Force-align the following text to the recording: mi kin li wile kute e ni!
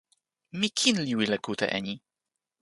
mi 0.57 0.67
kin 0.77 0.97
li 1.05 1.13
wile 1.19 1.37
kute 1.45 1.65
e 1.77 1.79
ni! 1.85 1.95